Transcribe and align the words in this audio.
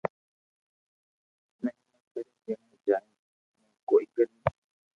مھيما 1.63 1.71
ڪري 2.15 2.27
جڻي 2.47 2.77
جائين 2.87 3.07
امو 3.55 3.69
ڪوئي 3.93 4.05
ڪريو 4.15 4.41